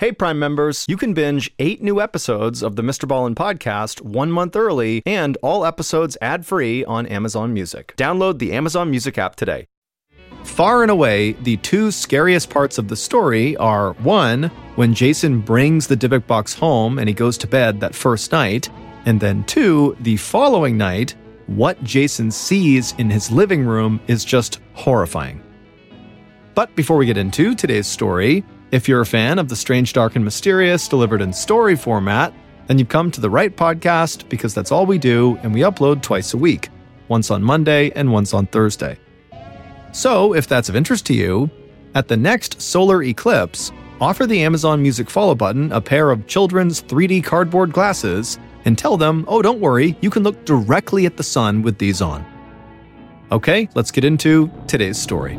[0.00, 3.08] Hey, Prime members, you can binge eight new episodes of the Mr.
[3.08, 7.94] Ballen podcast one month early and all episodes ad free on Amazon Music.
[7.96, 9.66] Download the Amazon Music app today.
[10.44, 15.88] Far and away, the two scariest parts of the story are one, when Jason brings
[15.88, 18.70] the Dybbuk box home and he goes to bed that first night,
[19.04, 21.16] and then two, the following night,
[21.48, 25.42] what Jason sees in his living room is just horrifying.
[26.54, 30.14] But before we get into today's story, if you're a fan of the strange, dark,
[30.16, 32.34] and mysterious delivered in story format,
[32.66, 36.02] then you've come to the right podcast because that's all we do, and we upload
[36.02, 36.68] twice a week
[37.08, 38.98] once on Monday and once on Thursday.
[39.92, 41.50] So, if that's of interest to you,
[41.94, 46.82] at the next solar eclipse, offer the Amazon Music follow button a pair of children's
[46.82, 51.22] 3D cardboard glasses and tell them, oh, don't worry, you can look directly at the
[51.22, 52.24] sun with these on.
[53.32, 55.38] Okay, let's get into today's story.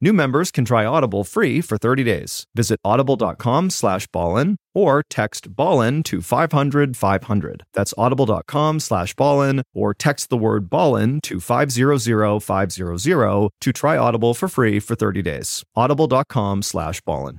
[0.00, 2.44] New members can try Audible free for 30 days.
[2.54, 7.62] Visit audible.com slash ballen or text ballen to 500 500.
[7.74, 14.34] That's audible.com slash ballen or text the word ballen to 500 500 to try Audible
[14.34, 15.64] for free for 30 days.
[15.74, 17.38] audible.com slash ballen.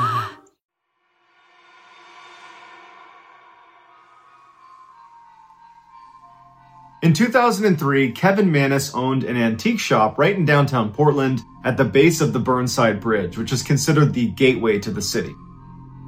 [7.11, 12.21] In 2003, Kevin Mannis owned an antique shop right in downtown Portland at the base
[12.21, 15.35] of the Burnside Bridge, which is considered the gateway to the city.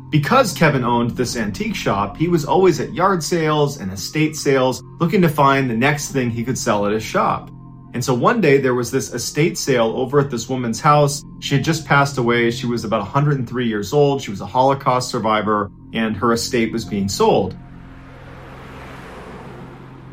[0.10, 4.82] Because Kevin owned this antique shop, he was always at yard sales and estate sales
[5.02, 7.50] looking to find the next thing he could sell at his shop.
[7.94, 11.22] And so one day there was this estate sale over at this woman's house.
[11.42, 12.50] She had just passed away.
[12.50, 14.22] She was about 103 years old.
[14.22, 17.58] She was a Holocaust survivor and her estate was being sold.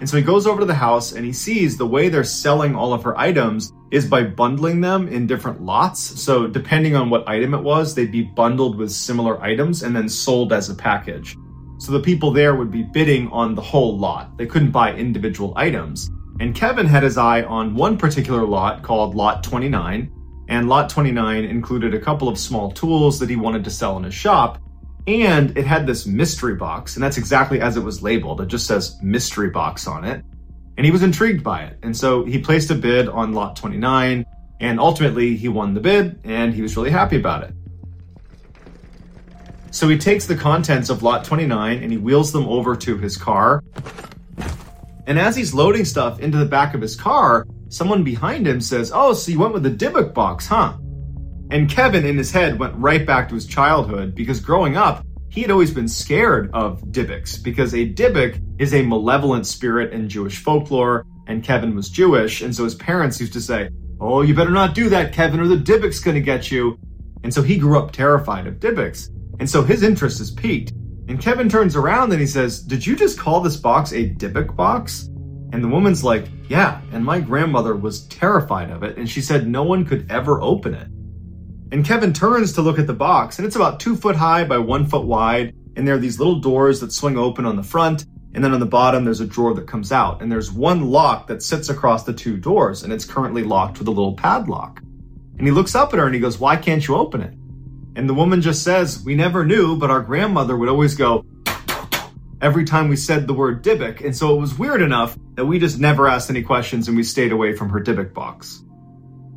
[0.01, 2.75] And so he goes over to the house and he sees the way they're selling
[2.75, 6.01] all of her items is by bundling them in different lots.
[6.01, 10.09] So depending on what item it was, they'd be bundled with similar items and then
[10.09, 11.37] sold as a package.
[11.79, 14.37] So the people there would be bidding on the whole lot.
[14.39, 16.11] They couldn't buy individual items.
[16.41, 20.11] And Kevin had his eye on one particular lot called Lot 29.
[20.49, 24.05] And Lot 29 included a couple of small tools that he wanted to sell in
[24.05, 24.59] his shop.
[25.07, 28.41] And it had this mystery box, and that's exactly as it was labeled.
[28.41, 30.25] It just says mystery box on it.
[30.77, 31.79] And he was intrigued by it.
[31.83, 34.25] And so he placed a bid on lot 29,
[34.61, 37.55] and ultimately he won the bid, and he was really happy about it.
[39.73, 43.17] So he takes the contents of lot 29 and he wheels them over to his
[43.17, 43.63] car.
[45.07, 48.91] And as he's loading stuff into the back of his car, someone behind him says,
[48.93, 50.77] Oh, so you went with the Dybbuk box, huh?
[51.51, 55.43] And Kevin, in his head, went right back to his childhood because growing up, he
[55.43, 60.39] had always been scared of Dybbuks because a Dybbuk is a malevolent spirit in Jewish
[60.39, 63.71] folklore, and Kevin was Jewish, and so his parents used to say,
[64.01, 66.79] Oh, you better not do that, Kevin, or the Dybbuk's gonna get you.
[67.23, 69.11] And so he grew up terrified of Dybbuks.
[69.39, 70.73] And so his interest is piqued.
[71.09, 74.57] And Kevin turns around and he says, Did you just call this box a Dybbuk
[74.57, 75.09] box?
[75.53, 79.47] And the woman's like, Yeah, and my grandmother was terrified of it, and she said
[79.47, 80.89] no one could ever open it.
[81.73, 84.59] And Kevin turns to look at the box, and it's about two foot high by
[84.59, 85.55] one foot wide.
[85.77, 88.05] And there are these little doors that swing open on the front.
[88.35, 90.21] And then on the bottom, there's a drawer that comes out.
[90.21, 93.89] And there's one lock that sits across the two doors, and it's currently locked with
[93.89, 94.81] a little padlock.
[95.39, 97.35] And he looks up at her and he goes, Why can't you open it?
[97.97, 101.25] And the woman just says, We never knew, but our grandmother would always go
[102.41, 104.05] every time we said the word Dybbuk.
[104.05, 107.03] And so it was weird enough that we just never asked any questions and we
[107.03, 108.63] stayed away from her Dybbuk box.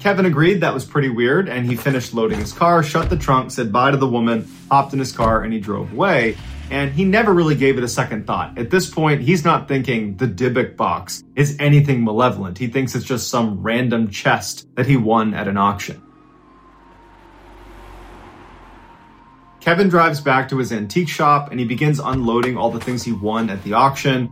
[0.03, 3.51] Kevin agreed that was pretty weird, and he finished loading his car, shut the trunk,
[3.51, 6.35] said bye to the woman, hopped in his car, and he drove away.
[6.69, 8.57] And he never really gave it a second thought.
[8.57, 12.57] At this point, he's not thinking the Dybbuk box is anything malevolent.
[12.57, 16.01] He thinks it's just some random chest that he won at an auction.
[19.61, 23.13] Kevin drives back to his antique shop and he begins unloading all the things he
[23.13, 24.29] won at the auction.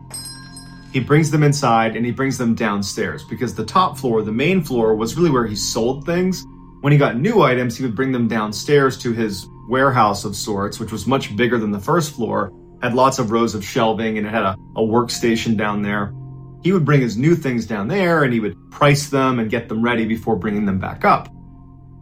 [0.92, 4.62] He brings them inside and he brings them downstairs because the top floor, the main
[4.62, 6.44] floor, was really where he sold things.
[6.82, 10.78] When he got new items, he would bring them downstairs to his warehouse of sorts,
[10.78, 12.52] which was much bigger than the first floor,
[12.82, 16.12] had lots of rows of shelving, and it had a, a workstation down there.
[16.62, 19.68] He would bring his new things down there and he would price them and get
[19.68, 21.28] them ready before bringing them back up.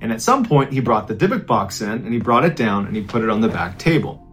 [0.00, 2.86] And at some point, he brought the Dybbuk box in and he brought it down
[2.86, 4.26] and he put it on the back table.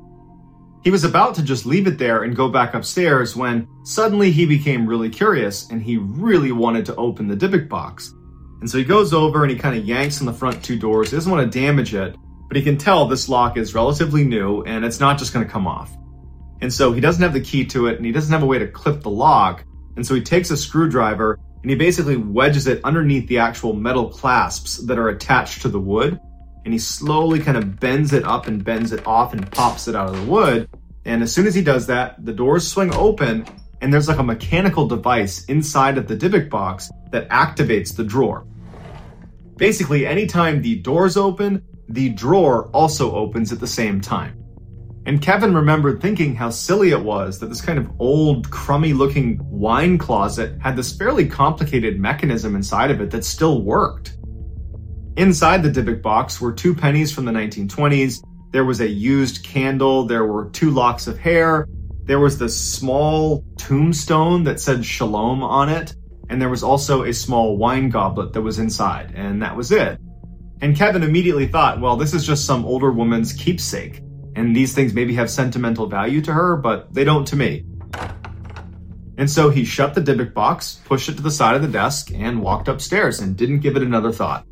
[0.87, 4.45] He was about to just leave it there and go back upstairs when suddenly he
[4.45, 8.13] became really curious and he really wanted to open the Dybbuk box.
[8.61, 11.09] And so he goes over and he kind of yanks on the front two doors.
[11.09, 12.15] He doesn't want to damage it,
[12.47, 15.51] but he can tell this lock is relatively new and it's not just going to
[15.51, 15.91] come off.
[16.61, 18.59] And so he doesn't have the key to it and he doesn't have a way
[18.59, 19.65] to clip the lock.
[19.97, 24.09] And so he takes a screwdriver and he basically wedges it underneath the actual metal
[24.09, 26.17] clasps that are attached to the wood
[26.67, 29.95] and he slowly kind of bends it up and bends it off and pops it
[29.95, 30.67] out of the wood.
[31.05, 33.45] And as soon as he does that, the doors swing open
[33.79, 38.45] and there's like a mechanical device inside of the Dybbuk box that activates the drawer.
[39.55, 44.37] Basically, anytime the doors open, the drawer also opens at the same time.
[45.05, 49.39] And Kevin remembered thinking how silly it was that this kind of old, crummy looking
[49.41, 54.16] wine closet had this fairly complicated mechanism inside of it that still worked.
[55.17, 58.23] Inside the Dybbuk box were two pennies from the 1920s.
[58.51, 60.05] There was a used candle.
[60.05, 61.67] There were two locks of hair.
[62.03, 65.95] There was this small tombstone that said Shalom on it.
[66.29, 69.11] And there was also a small wine goblet that was inside.
[69.15, 69.99] And that was it.
[70.61, 74.03] And Kevin immediately thought, well, this is just some older woman's keepsake.
[74.35, 77.65] And these things maybe have sentimental value to her, but they don't to me.
[79.17, 82.11] And so he shut the Dybbuk box, pushed it to the side of the desk,
[82.13, 84.45] and walked upstairs and didn't give it another thought.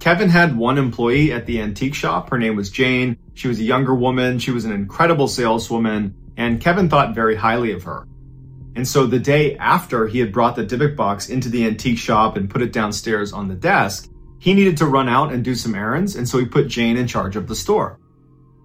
[0.00, 2.30] Kevin had one employee at the antique shop.
[2.30, 3.18] Her name was Jane.
[3.34, 4.38] She was a younger woman.
[4.38, 8.06] She was an incredible saleswoman, and Kevin thought very highly of her.
[8.76, 12.36] And so the day after he had brought the Dybbuk box into the antique shop
[12.36, 14.08] and put it downstairs on the desk,
[14.38, 17.08] he needed to run out and do some errands, and so he put Jane in
[17.08, 17.98] charge of the store.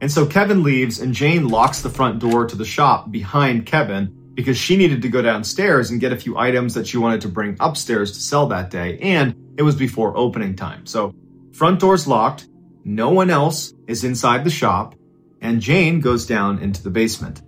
[0.01, 4.31] And so Kevin leaves, and Jane locks the front door to the shop behind Kevin
[4.35, 7.27] because she needed to go downstairs and get a few items that she wanted to
[7.27, 10.85] bring upstairs to sell that day, and it was before opening time.
[10.85, 11.15] So
[11.53, 12.47] Front door's locked,
[12.83, 14.95] no one else is inside the shop,
[15.39, 17.43] and Jane goes down into the basement.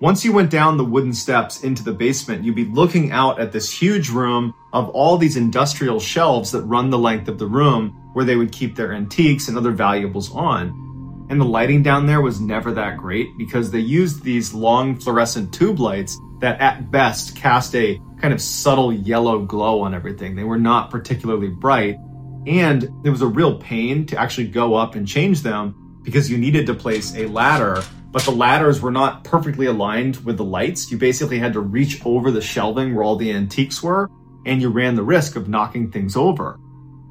[0.00, 3.50] Once you went down the wooden steps into the basement, you'd be looking out at
[3.50, 7.90] this huge room of all these industrial shelves that run the length of the room
[8.12, 11.26] where they would keep their antiques and other valuables on.
[11.30, 15.52] And the lighting down there was never that great because they used these long fluorescent
[15.52, 20.36] tube lights that at best cast a kind of subtle yellow glow on everything.
[20.36, 21.98] They were not particularly bright.
[22.46, 26.38] And it was a real pain to actually go up and change them because you
[26.38, 30.90] needed to place a ladder, but the ladders were not perfectly aligned with the lights.
[30.90, 34.08] You basically had to reach over the shelving where all the antiques were,
[34.46, 36.58] and you ran the risk of knocking things over.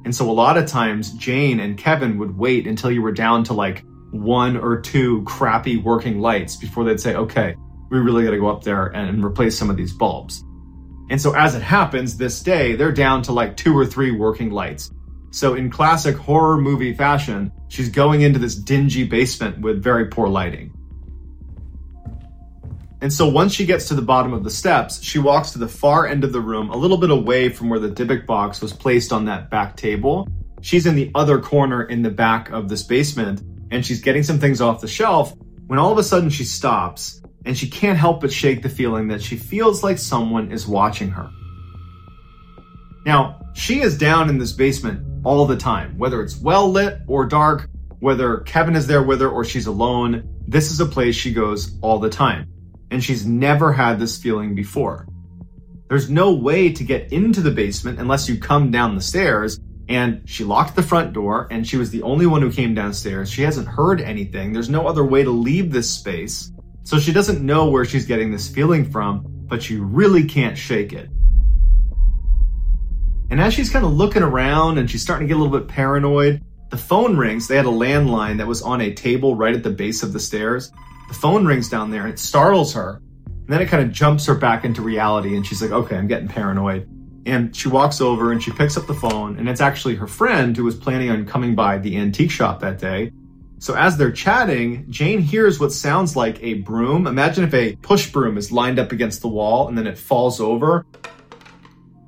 [0.04, 3.44] And so a lot of times, Jane and Kevin would wait until you were down
[3.44, 7.54] to like one or two crappy working lights before they'd say, okay,
[7.90, 10.44] we really got to go up there and replace some of these bulbs.
[11.10, 14.50] And so as it happens this day, they're down to like two or three working
[14.50, 14.90] lights.
[15.30, 20.28] So in classic horror movie fashion, she's going into this dingy basement with very poor
[20.28, 20.72] lighting.
[23.00, 25.68] And so once she gets to the bottom of the steps, she walks to the
[25.68, 28.72] far end of the room, a little bit away from where the Dybbuk box was
[28.72, 30.28] placed on that back table.
[30.62, 34.40] She's in the other corner in the back of this basement, and she's getting some
[34.40, 35.32] things off the shelf
[35.68, 39.08] when all of a sudden she stops and she can't help but shake the feeling
[39.08, 41.30] that she feels like someone is watching her.
[43.06, 47.24] Now, she is down in this basement all the time, whether it's well lit or
[47.24, 50.28] dark, whether Kevin is there with her or she's alone.
[50.46, 52.46] This is a place she goes all the time.
[52.90, 55.08] And she's never had this feeling before.
[55.88, 59.58] There's no way to get into the basement unless you come down the stairs.
[59.88, 63.30] And she locked the front door and she was the only one who came downstairs.
[63.30, 64.52] She hasn't heard anything.
[64.52, 66.52] There's no other way to leave this space.
[66.88, 70.94] So she doesn't know where she's getting this feeling from, but she really can't shake
[70.94, 71.10] it.
[73.28, 75.68] And as she's kind of looking around and she's starting to get a little bit
[75.68, 77.46] paranoid, the phone rings.
[77.46, 80.18] They had a landline that was on a table right at the base of the
[80.18, 80.72] stairs.
[81.08, 83.02] The phone rings down there and it startles her.
[83.26, 86.08] And then it kind of jumps her back into reality and she's like, okay, I'm
[86.08, 86.88] getting paranoid.
[87.26, 90.56] And she walks over and she picks up the phone and it's actually her friend
[90.56, 93.12] who was planning on coming by the antique shop that day.
[93.58, 97.06] So as they're chatting, Jane hears what sounds like a broom.
[97.06, 100.40] Imagine if a push broom is lined up against the wall and then it falls
[100.40, 100.86] over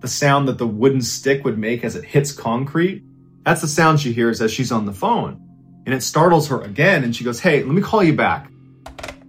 [0.01, 3.05] the sound that the wooden stick would make as it hits concrete.
[3.45, 5.47] That's the sound she hears as she's on the phone.
[5.87, 8.51] And it startles her again, and she goes, Hey, let me call you back.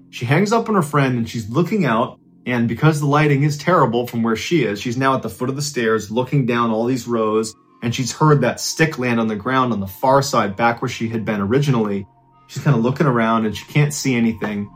[0.09, 2.19] She hangs up on her friend and she's looking out.
[2.45, 5.49] And because the lighting is terrible from where she is, she's now at the foot
[5.49, 7.53] of the stairs looking down all these rows.
[7.81, 10.89] And she's heard that stick land on the ground on the far side, back where
[10.89, 12.07] she had been originally.
[12.47, 14.69] She's kind of looking around and she can't see anything.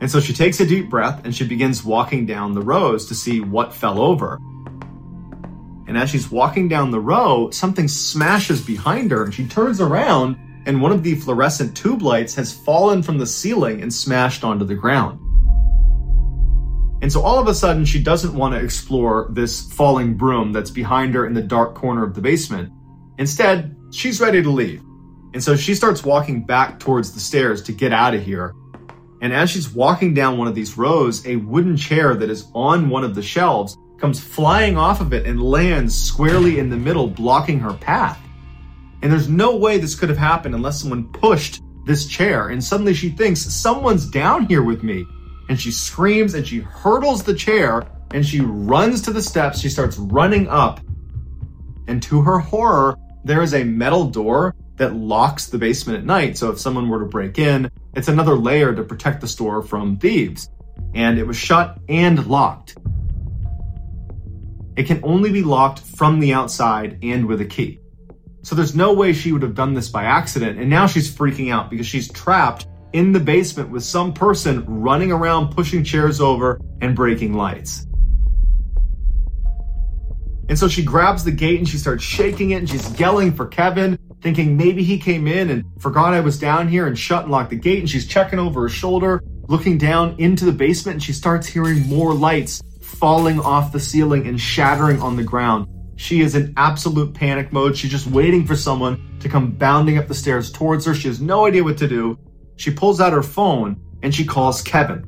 [0.00, 3.14] And so she takes a deep breath and she begins walking down the rows to
[3.14, 4.38] see what fell over.
[5.86, 10.36] And as she's walking down the row, something smashes behind her and she turns around
[10.66, 14.64] and one of the fluorescent tube lights has fallen from the ceiling and smashed onto
[14.64, 15.18] the ground.
[17.02, 20.70] And so all of a sudden, she doesn't want to explore this falling broom that's
[20.70, 22.72] behind her in the dark corner of the basement.
[23.18, 24.82] Instead, she's ready to leave.
[25.32, 28.54] And so she starts walking back towards the stairs to get out of here.
[29.22, 32.88] And as she's walking down one of these rows, a wooden chair that is on
[32.88, 37.06] one of the shelves comes flying off of it and lands squarely in the middle,
[37.06, 38.18] blocking her path.
[39.02, 42.48] And there's no way this could have happened unless someone pushed this chair.
[42.48, 45.06] And suddenly she thinks, someone's down here with me.
[45.50, 49.58] And she screams and she hurdles the chair and she runs to the steps.
[49.58, 50.80] She starts running up.
[51.88, 56.38] And to her horror, there is a metal door that locks the basement at night.
[56.38, 59.98] So if someone were to break in, it's another layer to protect the store from
[59.98, 60.48] thieves.
[60.94, 62.78] And it was shut and locked.
[64.76, 67.80] It can only be locked from the outside and with a key.
[68.42, 70.60] So there's no way she would have done this by accident.
[70.60, 75.12] And now she's freaking out because she's trapped in the basement with some person running
[75.12, 77.86] around pushing chairs over and breaking lights.
[80.48, 83.46] And so she grabs the gate and she starts shaking it and she's yelling for
[83.46, 87.30] Kevin, thinking maybe he came in and forgot I was down here and shut and
[87.30, 87.78] locked the gate.
[87.78, 91.86] And she's checking over her shoulder, looking down into the basement, and she starts hearing
[91.88, 95.68] more lights falling off the ceiling and shattering on the ground.
[95.94, 97.76] She is in absolute panic mode.
[97.76, 100.94] She's just waiting for someone to come bounding up the stairs towards her.
[100.94, 102.18] She has no idea what to do.
[102.60, 105.02] She pulls out her phone and she calls Kevin.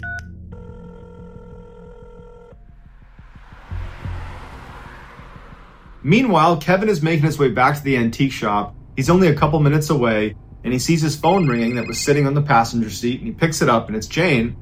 [6.02, 8.74] Meanwhile, Kevin is making his way back to the antique shop.
[8.96, 12.26] He's only a couple minutes away and he sees his phone ringing that was sitting
[12.26, 14.56] on the passenger seat and he picks it up and it's Jane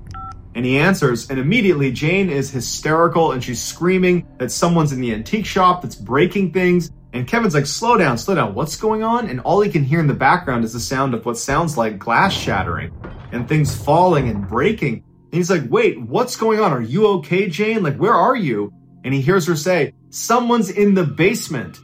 [0.57, 5.15] and he answers, and immediately Jane is hysterical and she's screaming that someone's in the
[5.15, 6.91] antique shop that's breaking things.
[7.13, 9.29] And Kevin's like, slow down, slow down, what's going on?
[9.29, 11.99] And all he can hear in the background is the sound of what sounds like
[11.99, 12.93] glass shattering
[13.33, 14.95] and things falling and breaking.
[14.95, 16.73] And he's like, wait, what's going on?
[16.73, 17.83] Are you okay, Jane?
[17.83, 18.73] Like, where are you?
[19.05, 21.79] And he hears her say, someone's in the basement.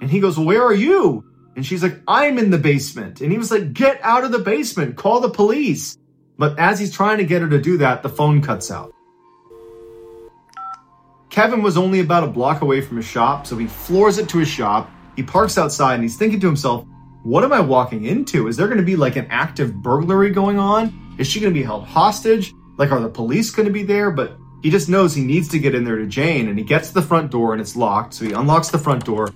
[0.00, 1.24] And he goes, well, where are you?
[1.56, 3.20] And she's like, I'm in the basement.
[3.20, 5.98] And he was like, get out of the basement, call the police.
[6.36, 8.92] But as he's trying to get her to do that, the phone cuts out.
[11.38, 14.38] Kevin was only about a block away from his shop, so he floors it to
[14.38, 14.90] his shop.
[15.14, 16.84] He parks outside and he's thinking to himself,
[17.22, 18.48] what am I walking into?
[18.48, 21.14] Is there going to be like an active burglary going on?
[21.16, 22.52] Is she going to be held hostage?
[22.76, 24.10] Like, are the police going to be there?
[24.10, 26.88] But he just knows he needs to get in there to Jane and he gets
[26.88, 28.14] to the front door and it's locked.
[28.14, 29.28] So he unlocks the front door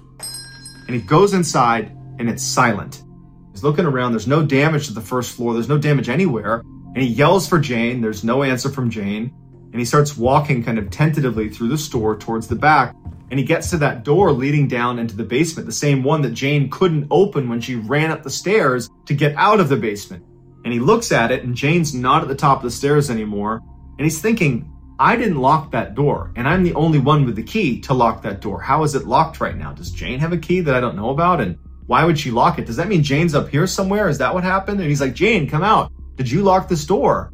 [0.89, 3.05] and he goes inside and it's silent.
[3.53, 4.11] He's looking around.
[4.11, 5.55] There's no damage to the first floor.
[5.55, 6.65] There's no damage anywhere.
[6.65, 8.01] And he yells for Jane.
[8.01, 9.33] There's no answer from Jane.
[9.73, 12.95] And he starts walking kind of tentatively through the store towards the back.
[13.31, 16.35] And he gets to that door leading down into the basement, the same one that
[16.35, 20.25] Jane couldn't open when she ran up the stairs to get out of the basement.
[20.65, 23.63] And he looks at it, and Jane's not at the top of the stairs anymore.
[23.99, 27.43] And he's thinking, I didn't lock that door, and I'm the only one with the
[27.43, 28.61] key to lock that door.
[28.61, 29.73] How is it locked right now?
[29.73, 31.41] Does Jane have a key that I don't know about?
[31.41, 32.67] And why would she lock it?
[32.67, 34.09] Does that mean Jane's up here somewhere?
[34.09, 34.81] Is that what happened?
[34.81, 35.91] And he's like, Jane, come out.
[36.17, 37.33] Did you lock this door?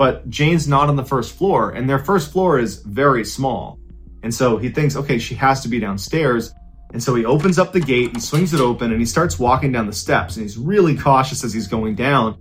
[0.00, 3.78] But Jane's not on the first floor, and their first floor is very small.
[4.22, 6.54] And so he thinks, okay, she has to be downstairs.
[6.94, 9.72] And so he opens up the gate, he swings it open, and he starts walking
[9.72, 10.36] down the steps.
[10.36, 12.38] And he's really cautious as he's going down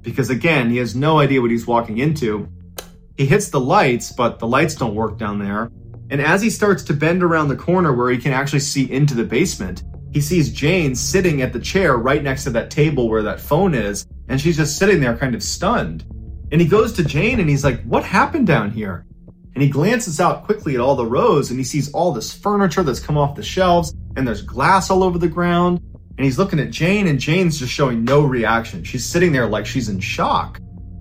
[0.00, 2.48] because, again, he has no idea what he's walking into.
[3.18, 5.70] He hits the lights, but the lights don't work down there.
[6.08, 9.12] And as he starts to bend around the corner where he can actually see into
[9.14, 13.22] the basement, he sees Jane sitting at the chair right next to that table where
[13.24, 16.06] that phone is, and she's just sitting there kind of stunned.
[16.54, 19.04] And he goes to Jane and he's like, What happened down here?
[19.54, 22.84] And he glances out quickly at all the rows and he sees all this furniture
[22.84, 25.80] that's come off the shelves and there's glass all over the ground.
[26.16, 28.84] And he's looking at Jane and Jane's just showing no reaction.
[28.84, 30.60] She's sitting there like she's in shock.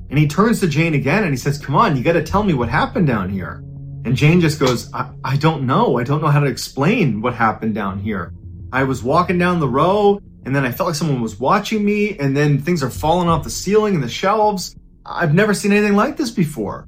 [0.10, 2.42] And he turns to Jane again and he says, Come on, you got to tell
[2.42, 3.64] me what happened down here.
[4.06, 6.00] And Jane just goes, I, I don't know.
[6.00, 8.34] I don't know how to explain what happened down here.
[8.72, 12.18] I was walking down the row and then I felt like someone was watching me
[12.18, 14.76] and then things are falling off the ceiling and the shelves.
[15.06, 16.88] I've never seen anything like this before.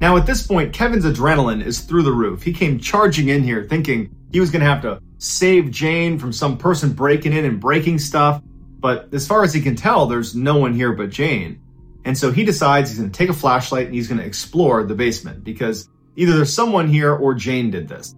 [0.00, 2.42] Now, at this point, Kevin's adrenaline is through the roof.
[2.42, 6.32] He came charging in here thinking he was going to have to save Jane from
[6.32, 8.42] some person breaking in and breaking stuff.
[8.80, 11.60] But as far as he can tell, there's no one here but Jane.
[12.04, 14.82] And so he decides he's going to take a flashlight and he's going to explore
[14.82, 18.16] the basement because either there's someone here or Jane did this.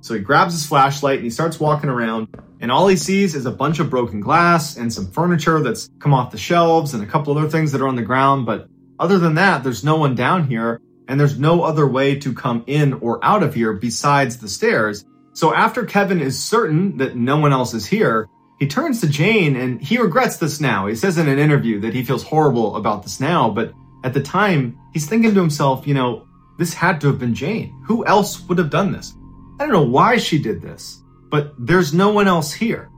[0.00, 2.28] So he grabs his flashlight and he starts walking around
[2.60, 6.12] and all he sees is a bunch of broken glass and some furniture that's come
[6.12, 8.44] off the shelves and a couple other things that are on the ground.
[8.44, 12.34] But other than that, there's no one down here and there's no other way to
[12.34, 15.04] come in or out of here besides the stairs.
[15.32, 18.28] So after Kevin is certain that no one else is here,
[18.58, 20.86] he turns to Jane and he regrets this now.
[20.86, 23.72] He says in an interview that he feels horrible about this now, but
[24.04, 26.26] at the time, he's thinking to himself, you know,
[26.58, 27.74] this had to have been Jane.
[27.86, 29.14] Who else would have done this?
[29.60, 32.88] I don't know why she did this, but there's no one else here.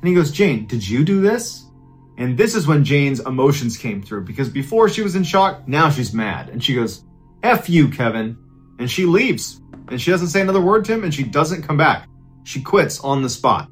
[0.00, 1.64] And he goes, Jane, did you do this?
[2.18, 5.90] And this is when Jane's emotions came through because before she was in shock, now
[5.90, 6.48] she's mad.
[6.48, 7.04] And she goes,
[7.44, 8.36] F you, Kevin.
[8.80, 9.60] And she leaves.
[9.86, 12.08] And she doesn't say another word to him and she doesn't come back.
[12.42, 13.70] She quits on the spot.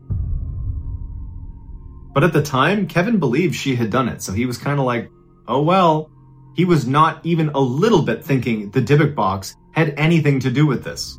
[2.15, 4.87] But at the time, Kevin believed she had done it, so he was kind of
[4.87, 5.11] like,
[5.49, 6.13] oh well.
[6.55, 10.65] He was not even a little bit thinking the Dybbuk box had anything to do
[10.65, 11.19] with this.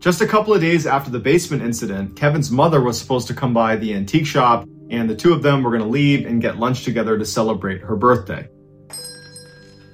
[0.00, 3.52] Just a couple of days after the basement incident, Kevin's mother was supposed to come
[3.52, 6.56] by the antique shop, and the two of them were going to leave and get
[6.56, 8.48] lunch together to celebrate her birthday.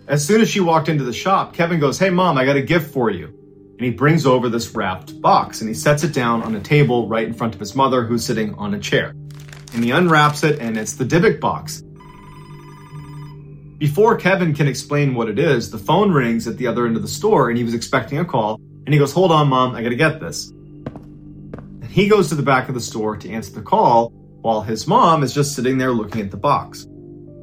[0.06, 2.62] As soon as she walked into the shop, Kevin goes, Hey, mom, I got a
[2.62, 3.26] gift for you.
[3.26, 7.08] And he brings over this wrapped box and he sets it down on a table
[7.08, 9.12] right in front of his mother, who's sitting on a chair.
[9.74, 11.82] And he unwraps it, and it's the Dybbuk box.
[13.78, 17.02] Before Kevin can explain what it is, the phone rings at the other end of
[17.02, 19.82] the store, and he was expecting a call and he goes, Hold on, mom, I
[19.82, 20.48] gotta get this.
[20.48, 24.86] And he goes to the back of the store to answer the call while his
[24.86, 26.84] mom is just sitting there looking at the box.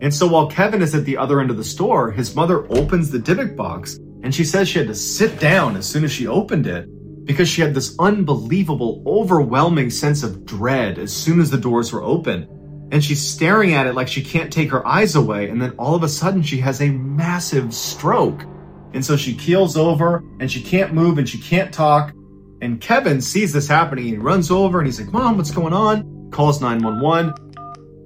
[0.01, 3.12] And so while Kevin is at the other end of the store, his mother opens
[3.12, 6.27] the Dybbuk box and she says she had to sit down as soon as she
[6.27, 6.88] opened it
[7.25, 12.03] because she had this unbelievable, overwhelming sense of dread as soon as the doors were
[12.03, 12.47] open.
[12.91, 15.49] And she's staring at it like she can't take her eyes away.
[15.49, 18.45] And then all of a sudden, she has a massive stroke.
[18.93, 22.13] And so she keels over and she can't move and she can't talk.
[22.62, 24.06] And Kevin sees this happening.
[24.06, 26.29] He runs over and he's like, Mom, what's going on?
[26.32, 27.34] Calls 911.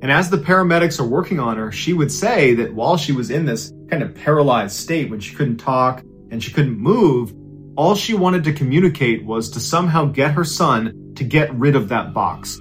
[0.02, 3.30] And as the paramedics are working on her, she would say that while she was
[3.30, 7.34] in this kind of paralyzed state, when she couldn't talk and she couldn't move,
[7.76, 11.90] all she wanted to communicate was to somehow get her son to get rid of
[11.90, 12.60] that box.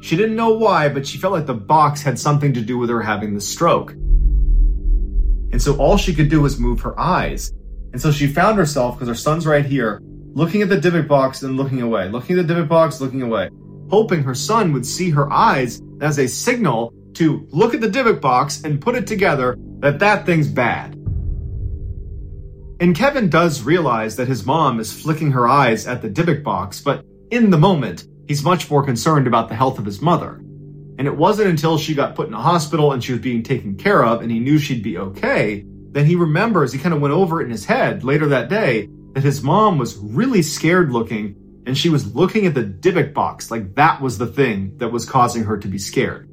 [0.00, 2.90] She didn't know why, but she felt like the box had something to do with
[2.90, 3.92] her having the stroke.
[5.50, 7.52] And so all she could do was move her eyes.
[7.98, 10.00] And so she found herself, because her son's right here,
[10.32, 13.50] looking at the Dybbuk box and looking away, looking at the Dybbuk box, looking away,
[13.90, 18.20] hoping her son would see her eyes as a signal to look at the Dybbuk
[18.20, 20.94] box and put it together that that thing's bad.
[22.78, 26.80] And Kevin does realize that his mom is flicking her eyes at the Dybbuk box,
[26.80, 30.36] but in the moment, he's much more concerned about the health of his mother.
[30.98, 33.76] And it wasn't until she got put in a hospital and she was being taken
[33.76, 35.64] care of and he knew she'd be okay,
[35.98, 38.88] then he remembers, he kind of went over it in his head later that day,
[39.14, 41.34] that his mom was really scared looking
[41.66, 45.04] and she was looking at the Dybbuk box like that was the thing that was
[45.04, 46.30] causing her to be scared.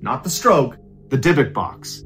[0.00, 0.76] Not the stroke,
[1.08, 2.04] the Dybbuk box.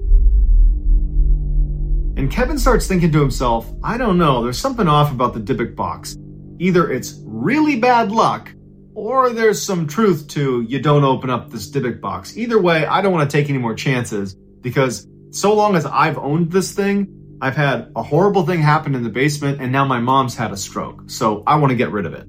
[2.17, 5.77] And Kevin starts thinking to himself, I don't know, there's something off about the Dybbuk
[5.77, 6.17] box.
[6.59, 8.51] Either it's really bad luck,
[8.95, 12.37] or there's some truth to you don't open up this Dybbuk box.
[12.37, 16.19] Either way, I don't want to take any more chances because so long as I've
[16.19, 19.99] owned this thing, I've had a horrible thing happen in the basement and now my
[19.99, 21.05] mom's had a stroke.
[21.07, 22.27] So I want to get rid of it.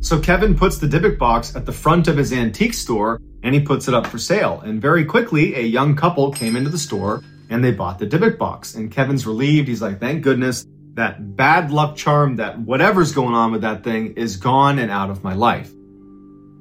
[0.00, 3.60] So Kevin puts the Dybbuk box at the front of his antique store and he
[3.60, 4.60] puts it up for sale.
[4.64, 8.38] And very quickly, a young couple came into the store and they bought the Dybbuk
[8.38, 8.76] box.
[8.76, 9.66] And Kevin's relieved.
[9.66, 14.14] He's like, thank goodness that bad luck charm, that whatever's going on with that thing
[14.14, 15.72] is gone and out of my life.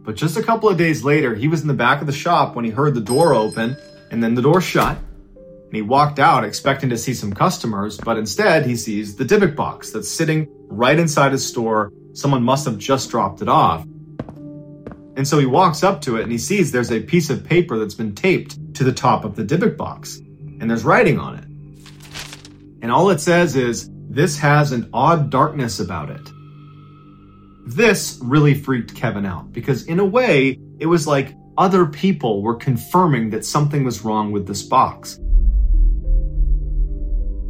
[0.02, 2.56] But just a couple of days later, he was in the back of the shop
[2.56, 3.78] when he heard the door open
[4.12, 4.98] and then the door shut.
[4.98, 9.56] And he walked out expecting to see some customers, but instead he sees the Dybbuk
[9.56, 11.91] box that's sitting right inside his store.
[12.13, 13.84] Someone must have just dropped it off.
[15.18, 17.78] And so he walks up to it and he sees there's a piece of paper
[17.78, 20.18] that's been taped to the top of the Dybbuk box
[20.60, 21.44] and there's writing on it.
[22.82, 26.22] And all it says is, this has an odd darkness about it.
[27.68, 32.56] This really freaked Kevin out because, in a way, it was like other people were
[32.56, 35.20] confirming that something was wrong with this box.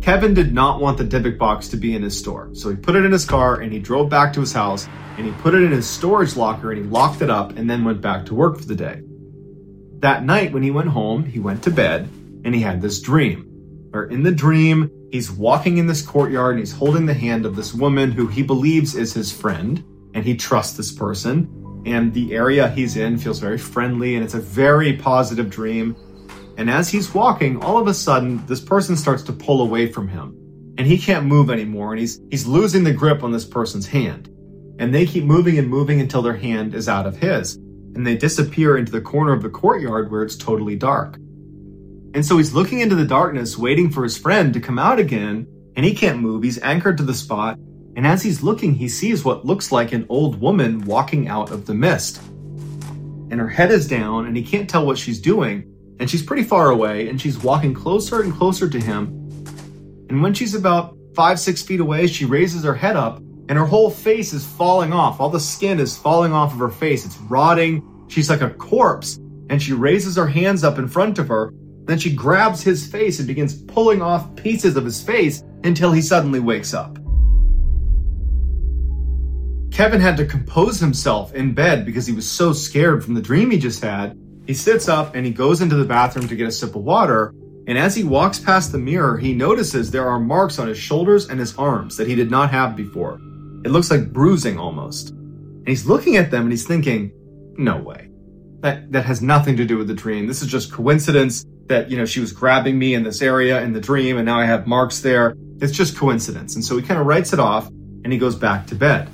[0.01, 2.95] Kevin did not want the Dybbuk box to be in his store, so he put
[2.95, 4.87] it in his car and he drove back to his house
[5.17, 7.83] and he put it in his storage locker and he locked it up and then
[7.83, 9.01] went back to work for the day.
[9.99, 12.07] That night, when he went home, he went to bed
[12.43, 13.89] and he had this dream.
[13.93, 17.55] Or in the dream, he's walking in this courtyard and he's holding the hand of
[17.55, 21.64] this woman who he believes is his friend, and he trusts this person.
[21.85, 25.95] And the area he's in feels very friendly, and it's a very positive dream.
[26.57, 30.07] And as he's walking, all of a sudden, this person starts to pull away from
[30.07, 30.35] him,
[30.77, 34.29] and he can't move anymore, and he's he's losing the grip on this person's hand.
[34.79, 38.17] And they keep moving and moving until their hand is out of his, and they
[38.17, 41.15] disappear into the corner of the courtyard where it's totally dark.
[42.15, 45.47] And so he's looking into the darkness, waiting for his friend to come out again,
[45.75, 46.43] and he can't move.
[46.43, 47.59] He's anchored to the spot.
[47.95, 51.65] And as he's looking, he sees what looks like an old woman walking out of
[51.65, 52.21] the mist.
[53.31, 55.71] And her head is down, and he can't tell what she's doing.
[55.99, 59.07] And she's pretty far away, and she's walking closer and closer to him.
[60.09, 63.65] And when she's about five, six feet away, she raises her head up, and her
[63.65, 65.19] whole face is falling off.
[65.19, 67.05] All the skin is falling off of her face.
[67.05, 68.05] It's rotting.
[68.09, 69.19] She's like a corpse.
[69.49, 71.53] And she raises her hands up in front of her,
[71.85, 76.01] then she grabs his face and begins pulling off pieces of his face until he
[76.01, 76.97] suddenly wakes up.
[79.75, 83.51] Kevin had to compose himself in bed because he was so scared from the dream
[83.51, 84.17] he just had.
[84.47, 87.35] He sits up and he goes into the bathroom to get a sip of water.
[87.67, 91.27] And as he walks past the mirror, he notices there are marks on his shoulders
[91.27, 93.15] and his arms that he did not have before.
[93.65, 95.09] It looks like bruising almost.
[95.09, 97.11] And he's looking at them and he's thinking,
[97.57, 98.07] no way.
[98.61, 100.25] That, that has nothing to do with the dream.
[100.25, 103.73] This is just coincidence that, you know, she was grabbing me in this area in
[103.73, 105.35] the dream and now I have marks there.
[105.59, 106.55] It's just coincidence.
[106.55, 109.09] And so he kind of writes it off and he goes back to bed.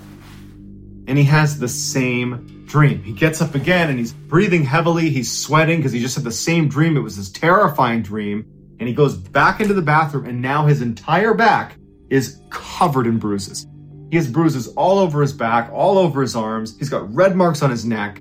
[1.11, 3.03] And he has the same dream.
[3.03, 5.09] He gets up again and he's breathing heavily.
[5.09, 6.95] He's sweating because he just had the same dream.
[6.95, 8.45] It was this terrifying dream.
[8.79, 11.75] And he goes back into the bathroom and now his entire back
[12.09, 13.67] is covered in bruises.
[14.09, 16.77] He has bruises all over his back, all over his arms.
[16.77, 18.19] He's got red marks on his neck.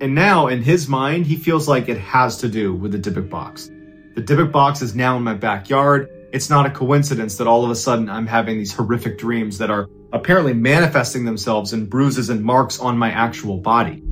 [0.00, 3.28] And now, in his mind, he feels like it has to do with the Dybbuk
[3.28, 3.66] box.
[4.14, 6.08] The Dybbuk box is now in my backyard.
[6.32, 9.70] It's not a coincidence that all of a sudden I'm having these horrific dreams that
[9.70, 14.02] are apparently manifesting themselves in bruises and marks on my actual body.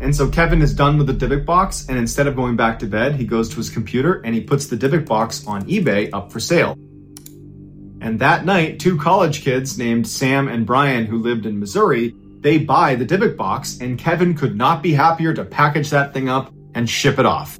[0.00, 2.86] And so Kevin is done with the Dybbuk box, and instead of going back to
[2.86, 6.30] bed, he goes to his computer and he puts the Dybbuk box on eBay up
[6.30, 6.76] for sale.
[8.00, 12.58] And that night, two college kids named Sam and Brian, who lived in Missouri, they
[12.58, 16.52] buy the Dybbuk box, and Kevin could not be happier to package that thing up
[16.74, 17.58] and ship it off.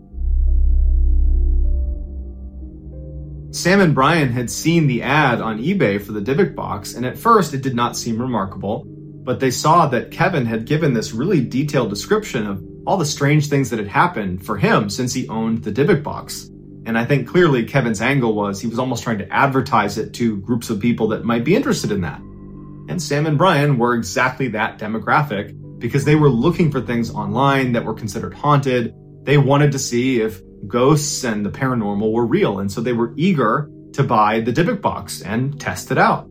[3.55, 7.17] Sam and Brian had seen the ad on eBay for the Dybbuk box, and at
[7.17, 11.41] first it did not seem remarkable, but they saw that Kevin had given this really
[11.41, 15.63] detailed description of all the strange things that had happened for him since he owned
[15.63, 16.51] the Dybbuk box.
[16.85, 20.39] And I think clearly Kevin's angle was he was almost trying to advertise it to
[20.39, 22.19] groups of people that might be interested in that.
[22.19, 27.71] And Sam and Brian were exactly that demographic because they were looking for things online
[27.75, 28.93] that were considered haunted.
[29.23, 32.59] They wanted to see if ghosts and the paranormal were real.
[32.59, 36.27] And so they were eager to buy the Dybbuk box and test it out.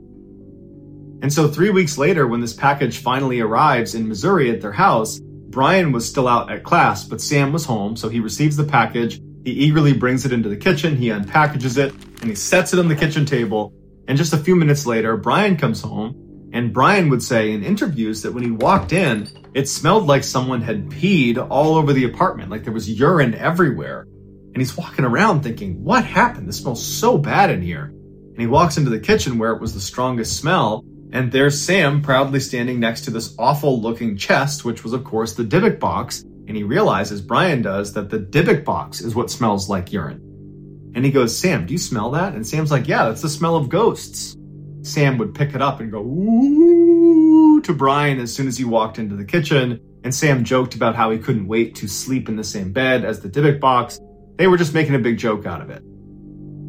[1.22, 5.20] And so three weeks later, when this package finally arrives in Missouri at their house,
[5.22, 9.22] Brian was still out at class, but Sam was home, so he receives the package.
[9.46, 12.88] He eagerly brings it into the kitchen, he unpackages it, and he sets it on
[12.90, 13.72] the kitchen table.
[14.08, 18.22] And just a few minutes later, Brian comes home, and Brian would say in interviews
[18.24, 22.50] that when he walked in, it smelled like someone had peed all over the apartment,
[22.50, 24.08] like there was urine everywhere.
[24.54, 26.48] And he's walking around thinking, what happened?
[26.48, 27.86] This smells so bad in here.
[27.86, 32.02] And he walks into the kitchen where it was the strongest smell, and there's Sam
[32.02, 36.22] proudly standing next to this awful looking chest, which was, of course, the Dybbuk box.
[36.48, 40.92] And he realizes, Brian does, that the Dybbuk box is what smells like urine.
[40.96, 42.34] And he goes, Sam, do you smell that?
[42.34, 44.36] And Sam's like, yeah, that's the smell of ghosts.
[44.82, 48.98] Sam would pick it up and go, ooh, to Brian as soon as he walked
[48.98, 49.80] into the kitchen.
[50.04, 53.22] And Sam joked about how he couldn't wait to sleep in the same bed as
[53.22, 54.00] the Dybbuk box.
[54.38, 55.84] They were just making a big joke out of it.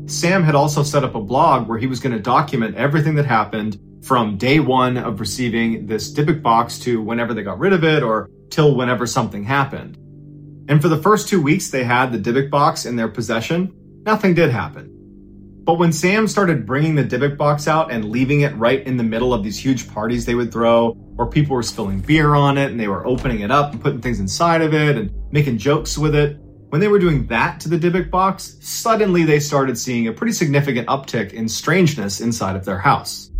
[0.06, 3.24] Sam had also set up a blog where he was going to document everything that
[3.24, 7.84] happened from day one of receiving this Dybbuk box to whenever they got rid of
[7.84, 9.96] it or till whenever something happened.
[10.68, 13.72] And for the first two weeks they had the Dybbuk box in their possession,
[14.04, 14.90] nothing did happen.
[15.64, 19.02] But when Sam started bringing the Dybbuk box out and leaving it right in the
[19.02, 22.70] middle of these huge parties they would throw, where people were spilling beer on it
[22.70, 25.96] and they were opening it up and putting things inside of it and making jokes
[25.96, 26.36] with it,
[26.74, 30.32] when they were doing that to the Dybbuk box, suddenly they started seeing a pretty
[30.32, 33.30] significant uptick in strangeness inside of their house.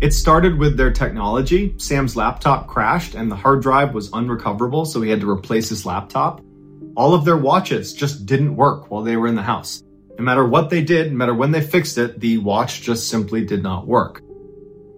[0.00, 1.74] It started with their technology.
[1.76, 5.84] Sam's laptop crashed and the hard drive was unrecoverable, so he had to replace his
[5.84, 6.40] laptop.
[6.96, 9.82] All of their watches just didn't work while they were in the house.
[10.16, 13.44] No matter what they did, no matter when they fixed it, the watch just simply
[13.44, 14.22] did not work.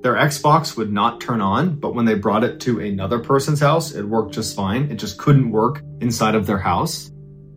[0.02, 3.92] Their Xbox would not turn on, but when they brought it to another person's house,
[3.92, 4.90] it worked just fine.
[4.90, 7.12] It just couldn't work inside of their house.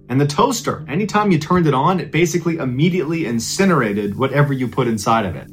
[0.09, 4.87] And the toaster, anytime you turned it on, it basically immediately incinerated whatever you put
[4.87, 5.47] inside of it.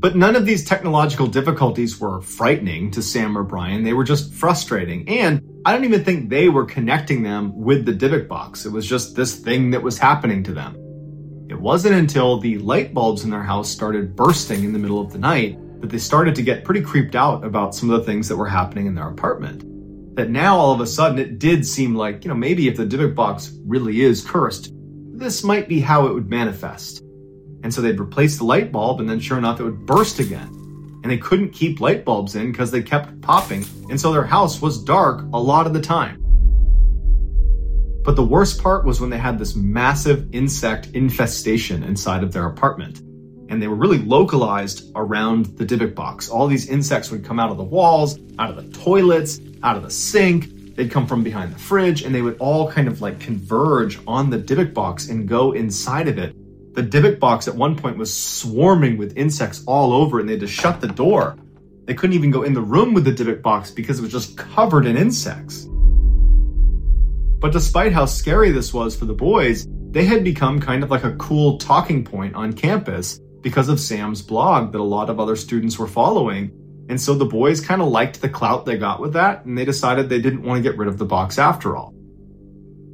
[0.00, 3.84] But none of these technological difficulties were frightening to Sam or Brian.
[3.84, 5.06] They were just frustrating.
[5.10, 8.64] And I don't even think they were connecting them with the Dybbuk box.
[8.64, 10.85] It was just this thing that was happening to them.
[11.48, 15.12] It wasn't until the light bulbs in their house started bursting in the middle of
[15.12, 18.28] the night that they started to get pretty creeped out about some of the things
[18.28, 19.62] that were happening in their apartment.
[20.16, 22.84] That now all of a sudden it did seem like, you know, maybe if the
[22.86, 24.72] Dybbuk box really is cursed,
[25.12, 27.02] this might be how it would manifest.
[27.62, 30.48] And so they'd replace the light bulb, and then sure enough, it would burst again.
[31.02, 33.64] And they couldn't keep light bulbs in because they kept popping.
[33.88, 36.25] And so their house was dark a lot of the time.
[38.06, 42.46] But the worst part was when they had this massive insect infestation inside of their
[42.46, 43.00] apartment.
[43.50, 46.30] And they were really localized around the Dybbuk box.
[46.30, 49.82] All these insects would come out of the walls, out of the toilets, out of
[49.82, 50.76] the sink.
[50.76, 54.30] They'd come from behind the fridge, and they would all kind of like converge on
[54.30, 56.34] the Dybbuk box and go inside of it
[56.76, 60.40] the Dybbuk box at one point was swarming with insects all over, and they had
[60.40, 61.34] to shut the door.
[61.86, 64.36] They couldn't even go in the room with the Dybbuk box because it was just
[64.36, 65.68] covered in insects.
[67.38, 71.04] But despite how scary this was for the boys, they had become kind of like
[71.04, 75.36] a cool talking point on campus because of Sam's blog that a lot of other
[75.36, 76.50] students were following.
[76.88, 79.64] And so the boys kind of liked the clout they got with that, and they
[79.64, 81.92] decided they didn't want to get rid of the box after all.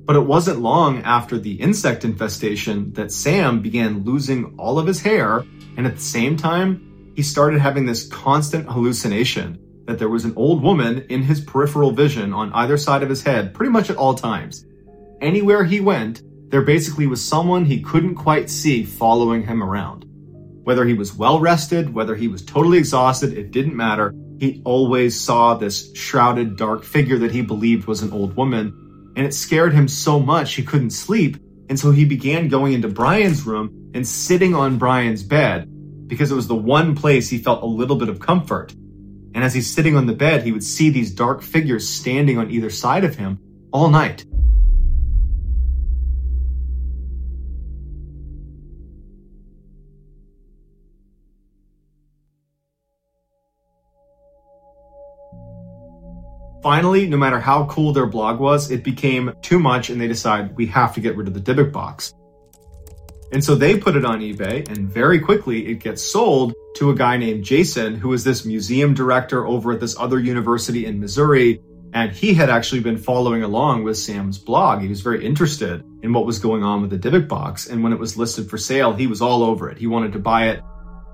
[0.04, 5.00] But it wasn't long after the insect infestation that Sam began losing all of his
[5.00, 5.44] hair,
[5.76, 10.34] and at the same time, he started having this constant hallucination that there was an
[10.36, 13.96] old woman in his peripheral vision on either side of his head pretty much at
[13.96, 14.64] all times.
[15.20, 20.04] Anywhere he went, there basically was someone he couldn't quite see following him around.
[20.64, 24.14] Whether he was well rested, whether he was totally exhausted, it didn't matter.
[24.38, 29.26] He always saw this shrouded dark figure that he believed was an old woman and
[29.26, 31.36] it scared him so much he couldn't sleep.
[31.68, 35.68] And so he began going into Brian's room and sitting on Brian's bed
[36.06, 38.74] because it was the one place he felt a little bit of comfort.
[39.34, 42.50] And as he's sitting on the bed, he would see these dark figures standing on
[42.50, 43.38] either side of him
[43.72, 44.24] all night.
[56.62, 60.56] Finally, no matter how cool their blog was, it became too much and they decide
[60.56, 62.14] we have to get rid of the Dybbuk box.
[63.32, 66.94] And so they put it on eBay and very quickly it gets sold to a
[66.94, 71.60] guy named Jason, who is this museum director over at this other university in Missouri.
[71.94, 74.80] And he had actually been following along with Sam's blog.
[74.80, 77.66] He was very interested in what was going on with the Dybbuk box.
[77.68, 79.78] And when it was listed for sale, he was all over it.
[79.78, 80.62] He wanted to buy it.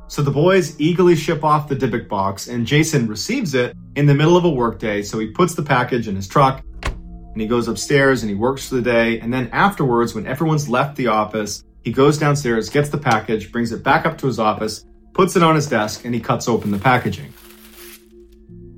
[0.08, 4.14] So the boys eagerly ship off the Dybbuk box, and Jason receives it in the
[4.14, 5.02] middle of a workday.
[5.02, 8.68] So he puts the package in his truck, and he goes upstairs and he works
[8.68, 9.20] for the day.
[9.20, 13.72] And then afterwards, when everyone's left the office, he goes downstairs, gets the package, brings
[13.72, 16.70] it back up to his office, puts it on his desk, and he cuts open
[16.70, 17.32] the packaging.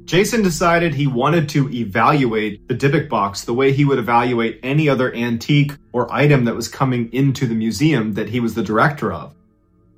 [0.05, 4.89] Jason decided he wanted to evaluate the Dybbuk box the way he would evaluate any
[4.89, 9.13] other antique or item that was coming into the museum that he was the director
[9.13, 9.35] of.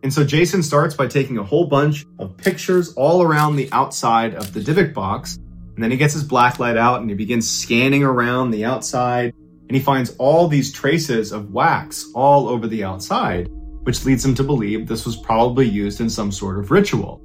[0.02, 4.34] And so Jason starts by taking a whole bunch of pictures all around the outside
[4.34, 5.36] of the Dybbuk box.
[5.36, 9.34] And then he gets his blacklight out and he begins scanning around the outside.
[9.68, 13.48] And he finds all these traces of wax all over the outside,
[13.84, 17.22] which leads him to believe this was probably used in some sort of ritual.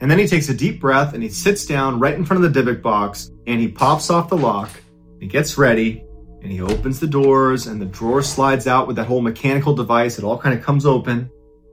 [0.00, 2.52] And then he takes a deep breath and he sits down right in front of
[2.52, 4.70] the Dybbuk box and he pops off the lock.
[5.20, 6.04] He gets ready
[6.42, 10.18] and he opens the doors and the drawer slides out with that whole mechanical device.
[10.18, 11.30] It all kind of comes open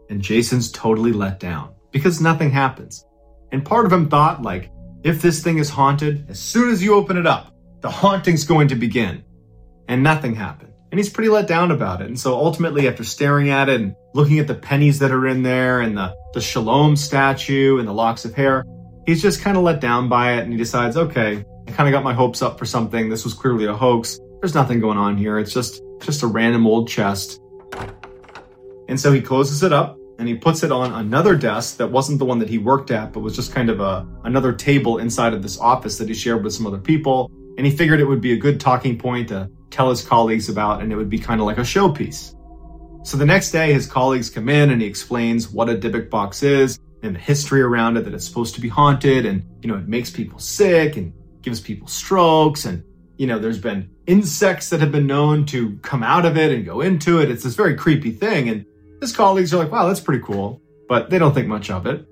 [0.10, 3.06] and Jason's totally let down because nothing happens.
[3.54, 4.72] And part of him thought like,
[5.04, 7.54] if this thing is haunted, as soon as you open it up,
[7.88, 9.24] the haunting's going to begin.
[9.88, 12.08] And nothing happened and he's pretty let down about it.
[12.08, 15.44] And so ultimately, after staring at it and looking at the pennies that are in
[15.44, 18.66] there and the, the Shalom statue and the locks of hair,
[19.06, 21.94] he's just kind of let down by it and he decides, okay, I kind of
[21.94, 23.10] got my hopes up for something.
[23.10, 24.20] This was clearly a hoax.
[24.42, 25.40] There's nothing going on here.
[25.40, 27.42] It's just, just a random old chest.
[28.90, 32.20] And so he closes it up and he puts it on another desk that wasn't
[32.20, 35.34] the one that he worked at, but was just kind of a, another table inside
[35.34, 37.30] of this office that he shared with some other people.
[37.58, 40.82] And he figured it would be a good talking point to tell his colleagues about,
[40.82, 42.36] and it would be kind of like a showpiece.
[43.04, 46.44] So the next day, his colleagues come in and he explains what a Dybbuk box
[46.44, 49.78] is and the history around it, that it's supposed to be haunted and, you know,
[49.78, 52.66] it makes people sick and gives people strokes.
[52.66, 52.84] And,
[53.18, 56.66] you know, there's been insects that have been known to come out of it and
[56.66, 57.32] go into it.
[57.32, 58.50] It's this very creepy thing.
[58.50, 58.66] And
[59.00, 60.62] his colleagues are like, wow, that's pretty cool.
[60.90, 62.06] But they don't think much of it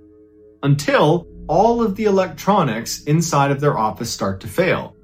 [0.64, 4.95] until all of the electronics inside of their office start to fail.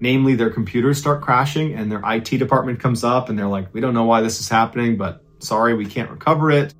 [0.00, 3.80] Namely, their computers start crashing and their IT department comes up and they're like, we
[3.80, 6.74] don't know why this is happening, but sorry, we can't recover it.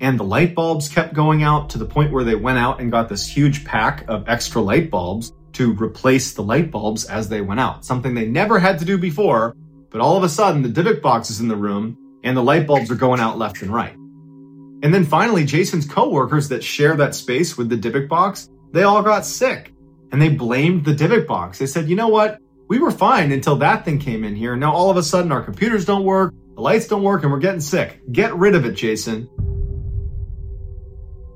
[0.00, 2.90] And the light bulbs kept going out to the point where they went out and
[2.90, 7.40] got this huge pack of extra light bulbs to replace the light bulbs as they
[7.40, 7.84] went out.
[7.84, 9.54] Something they never had to do before,
[9.90, 12.66] but all of a sudden the Dybbuk box is in the room and the light
[12.66, 13.94] bulbs are going out left and right.
[13.94, 19.02] And then finally, Jason's coworkers that share that space with the Dybbuk box, they all
[19.02, 19.72] got sick
[20.10, 21.58] and they blamed the Dybbuk box.
[21.58, 22.38] They said, you know what?
[22.72, 24.56] We were fine until that thing came in here.
[24.56, 27.38] Now all of a sudden our computers don't work, the lights don't work, and we're
[27.38, 28.00] getting sick.
[28.10, 29.28] Get rid of it, Jason.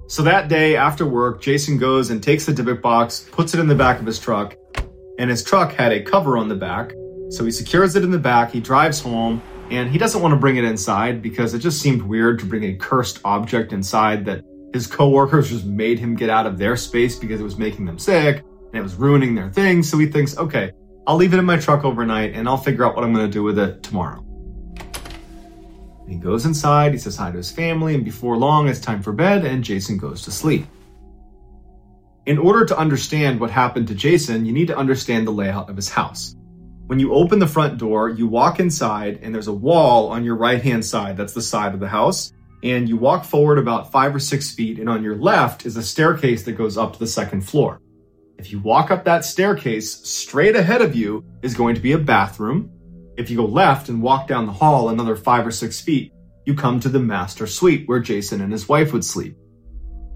[0.06, 3.66] So that day after work, Jason goes and takes the Dybbuk box, puts it in
[3.66, 4.56] the back of his truck,
[5.18, 6.94] and his truck had a cover on the back.
[7.28, 10.40] So he secures it in the back, he drives home, and he doesn't want to
[10.40, 14.42] bring it inside because it just seemed weird to bring a cursed object inside that
[14.72, 17.98] his coworkers just made him get out of their space because it was making them
[17.98, 19.86] sick and it was ruining their things.
[19.90, 20.72] So he thinks, okay,
[21.06, 23.32] I'll leave it in my truck overnight and I'll figure out what I'm going to
[23.32, 24.24] do with it tomorrow.
[26.00, 29.02] And he goes inside, he says hi to his family, and before long, it's time
[29.02, 30.66] for bed, and Jason goes to sleep.
[32.26, 35.76] In order to understand what happened to Jason, you need to understand the layout of
[35.76, 36.36] his house.
[36.86, 40.36] When you open the front door, you walk inside, and there's a wall on your
[40.36, 41.16] right hand side.
[41.16, 42.32] That's the side of the house.
[42.62, 45.82] And you walk forward about five or six feet, and on your left is a
[45.82, 47.80] staircase that goes up to the second floor.
[48.38, 51.98] If you walk up that staircase, straight ahead of you is going to be a
[51.98, 52.70] bathroom.
[53.16, 56.12] If you go left and walk down the hall another five or six feet,
[56.44, 59.36] you come to the master suite where Jason and his wife would sleep.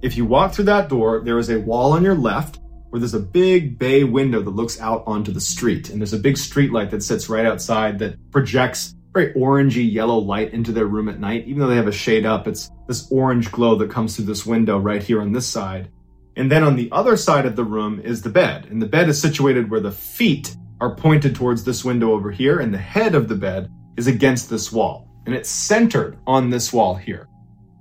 [0.03, 2.59] If you walk through that door, there is a wall on your left
[2.91, 5.91] where there's a big bay window that looks out onto the street.
[5.91, 10.19] And there's a big street light that sits right outside that projects very orangey yellow
[10.19, 11.47] light into their room at night.
[11.47, 14.47] Even though they have a shade up, it's this orange glow that comes through this
[14.47, 15.91] window right here on this side.
[16.37, 18.67] And then on the other side of the room is the bed.
[18.67, 22.61] And the bed is situated where the feet are pointed towards this window over here,
[22.61, 25.09] and the head of the bed is against this wall.
[25.27, 27.29] And it's centered on this wall here.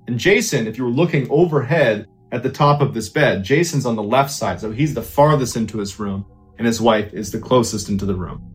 [0.07, 3.95] And Jason, if you were looking overhead at the top of this bed, Jason's on
[3.95, 6.25] the left side, so he's the farthest into his room,
[6.57, 8.49] and his wife is the closest into the room.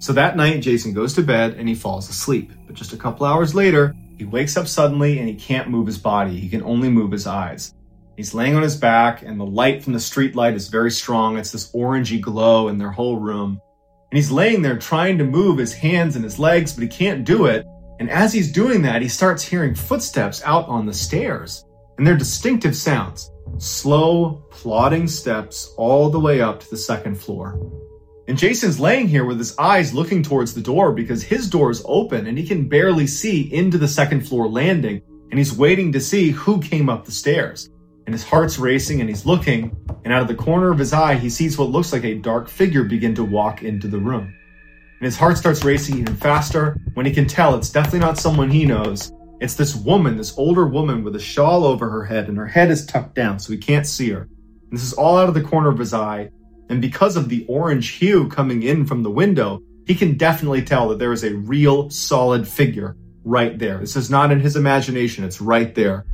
[0.00, 2.52] So that night, Jason goes to bed and he falls asleep.
[2.66, 5.98] But just a couple hours later, he wakes up suddenly and he can't move his
[5.98, 6.38] body.
[6.38, 7.74] He can only move his eyes.
[8.18, 11.38] He's laying on his back, and the light from the street light is very strong.
[11.38, 13.60] It's this orangey glow in their whole room.
[14.10, 17.24] And he's laying there trying to move his hands and his legs, but he can't
[17.24, 17.64] do it.
[18.00, 21.64] And as he's doing that, he starts hearing footsteps out on the stairs.
[21.96, 27.56] And they're distinctive sounds slow, plodding steps all the way up to the second floor.
[28.26, 31.84] And Jason's laying here with his eyes looking towards the door because his door is
[31.84, 35.02] open and he can barely see into the second floor landing.
[35.30, 37.70] And he's waiting to see who came up the stairs
[38.08, 41.14] and his heart's racing and he's looking, and out of the corner of his eye,
[41.14, 44.34] he sees what looks like a dark figure begin to walk into the room.
[44.98, 48.50] And his heart starts racing even faster when he can tell it's definitely not someone
[48.50, 49.12] he knows.
[49.42, 52.70] It's this woman, this older woman with a shawl over her head, and her head
[52.70, 54.26] is tucked down so he can't see her.
[54.70, 56.30] This is all out of the corner of his eye.
[56.70, 60.88] And because of the orange hue coming in from the window, he can definitely tell
[60.88, 63.76] that there is a real solid figure right there.
[63.76, 66.06] This is not in his imagination, it's right there.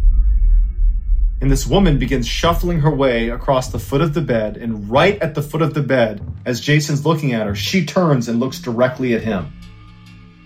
[1.41, 5.21] And this woman begins shuffling her way across the foot of the bed, and right
[5.21, 8.61] at the foot of the bed, as Jason's looking at her, she turns and looks
[8.61, 9.53] directly at him.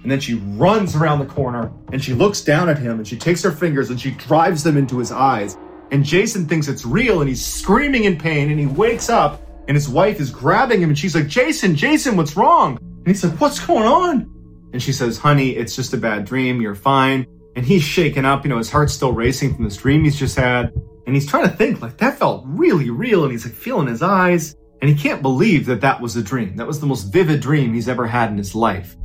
[0.03, 3.17] And then she runs around the corner and she looks down at him and she
[3.17, 5.57] takes her fingers and she drives them into his eyes.
[5.91, 9.77] And Jason thinks it's real and he's screaming in pain and he wakes up and
[9.77, 12.79] his wife is grabbing him and she's like, Jason, Jason, what's wrong?
[12.79, 14.71] And he's like, what's going on?
[14.73, 16.61] And she says, honey, it's just a bad dream.
[16.61, 17.27] You're fine.
[17.59, 18.45] And he's shaken up.
[18.45, 20.73] You know, his heart's still racing from this dream he's just had.
[21.07, 23.25] And he's trying to think, like, that felt really real.
[23.25, 24.55] And he's like feeling his eyes.
[24.81, 26.55] And he can't believe that that was a dream.
[26.55, 28.97] That was the most vivid dream he's ever had in his life.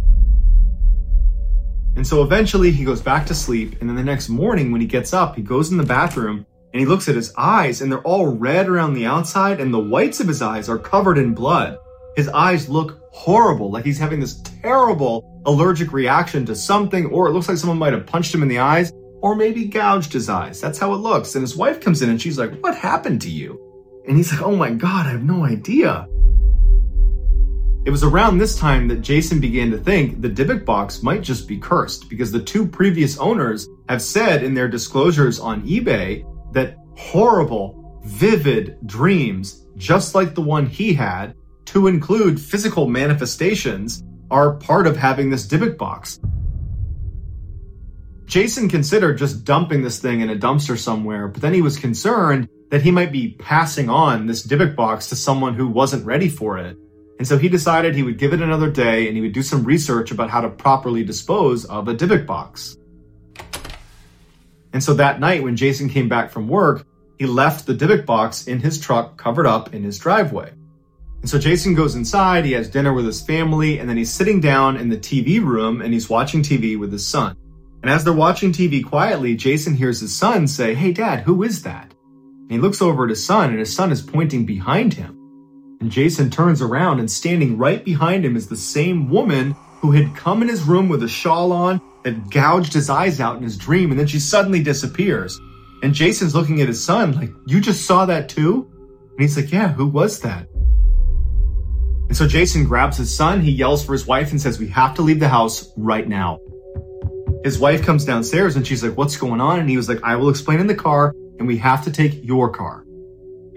[1.95, 3.81] And so eventually he goes back to sleep.
[3.81, 6.79] And then the next morning, when he gets up, he goes in the bathroom and
[6.79, 10.19] he looks at his eyes, and they're all red around the outside, and the whites
[10.19, 11.79] of his eyes are covered in blood.
[12.15, 17.31] His eyes look horrible, like he's having this terrible allergic reaction to something, or it
[17.31, 18.91] looks like someone might have punched him in the eyes,
[19.21, 20.59] or maybe gouged his eyes.
[20.59, 21.35] That's how it looks.
[21.35, 23.59] And his wife comes in and she's like, What happened to you?
[24.07, 26.07] And he's like, Oh my God, I have no idea.
[27.85, 31.49] It was around this time that Jason began to think the Dybbuk box might just
[31.49, 36.23] be cursed because the two previous owners have said in their disclosures on eBay
[36.53, 41.35] that horrible, vivid dreams, just like the one he had,
[41.65, 44.03] to include physical manifestations,
[44.33, 46.19] are part of having this Dybbuk box.
[48.25, 52.49] Jason considered just dumping this thing in a dumpster somewhere, but then he was concerned
[52.71, 56.57] that he might be passing on this Dybbuk box to someone who wasn't ready for
[56.57, 56.75] it.
[57.19, 59.63] And so he decided he would give it another day and he would do some
[59.63, 62.75] research about how to properly dispose of a Dybbuk box.
[64.73, 66.87] And so that night, when Jason came back from work,
[67.19, 70.53] he left the Dybbuk box in his truck covered up in his driveway.
[71.23, 74.41] And so Jason goes inside, he has dinner with his family, and then he's sitting
[74.41, 77.37] down in the TV room and he's watching TV with his son.
[77.81, 81.63] And as they're watching TV quietly, Jason hears his son say, Hey dad, who is
[81.63, 81.93] that?
[82.41, 85.17] And he looks over at his son and his son is pointing behind him.
[85.79, 90.17] And Jason turns around and standing right behind him is the same woman who had
[90.17, 93.57] come in his room with a shawl on that gouged his eyes out in his
[93.57, 95.39] dream, and then she suddenly disappears.
[95.81, 98.69] And Jason's looking at his son like, You just saw that too?
[99.11, 100.47] And he's like, Yeah, who was that?
[102.07, 104.93] And so Jason grabs his son, he yells for his wife and says, We have
[104.95, 106.39] to leave the house right now.
[107.43, 109.59] His wife comes downstairs and she's like, What's going on?
[109.59, 112.23] And he was like, I will explain in the car, and we have to take
[112.23, 112.85] your car.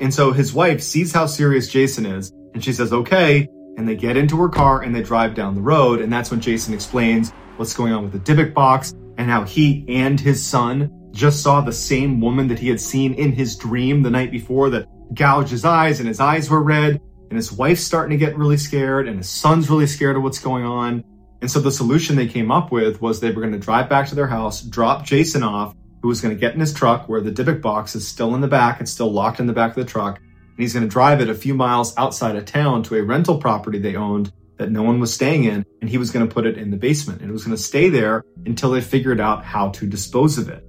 [0.00, 3.48] And so his wife sees how serious Jason is, and she says, Okay.
[3.76, 6.00] And they get into her car and they drive down the road.
[6.00, 9.84] And that's when Jason explains what's going on with the Dybbuk box and how he
[9.86, 14.02] and his son just saw the same woman that he had seen in his dream
[14.02, 17.00] the night before that gouged his eyes and his eyes were red.
[17.28, 20.38] And his wife's starting to get really scared and his son's really scared of what's
[20.38, 21.04] going on.
[21.40, 24.08] And so the solution they came up with was they were going to drive back
[24.08, 27.20] to their house, drop Jason off, who was going to get in his truck where
[27.20, 28.80] the Dybbuk box is still in the back.
[28.80, 30.18] It's still locked in the back of the truck.
[30.18, 33.38] And he's going to drive it a few miles outside of town to a rental
[33.38, 36.46] property they owned that no one was staying in, and he was going to put
[36.46, 37.20] it in the basement.
[37.20, 40.48] And it was going to stay there until they figured out how to dispose of
[40.48, 40.64] it.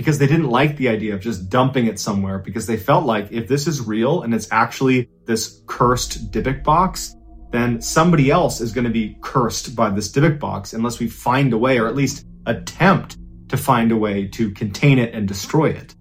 [0.00, 3.30] Because they didn't like the idea of just dumping it somewhere, because they felt like
[3.32, 7.14] if this is real and it's actually this cursed Dybbuk box,
[7.50, 11.52] then somebody else is going to be cursed by this Dybbuk box unless we find
[11.52, 13.18] a way, or at least attempt
[13.50, 15.94] to find a way to contain it and destroy it.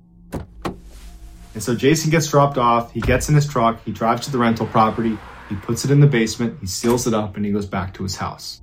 [1.54, 4.38] And so Jason gets dropped off, he gets in his truck, he drives to the
[4.38, 5.18] rental property,
[5.50, 8.04] he puts it in the basement, he seals it up, and he goes back to
[8.04, 8.62] his house.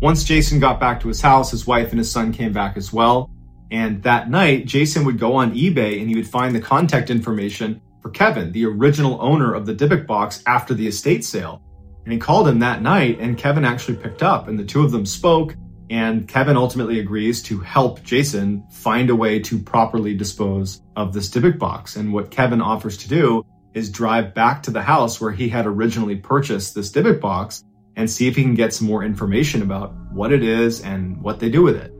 [0.00, 2.90] Once Jason got back to his house, his wife and his son came back as
[2.90, 3.30] well.
[3.70, 7.82] And that night, Jason would go on eBay and he would find the contact information
[8.00, 11.62] for Kevin, the original owner of the Dybbuk box after the estate sale.
[12.04, 14.90] And he called him that night, and Kevin actually picked up, and the two of
[14.90, 15.54] them spoke.
[15.90, 21.28] And Kevin ultimately agrees to help Jason find a way to properly dispose of this
[21.28, 21.96] Dybbuk box.
[21.96, 23.44] And what Kevin offers to do
[23.74, 27.64] is drive back to the house where he had originally purchased this Dybbuk box
[27.96, 31.40] and see if he can get some more information about what it is and what
[31.40, 31.92] they do with it.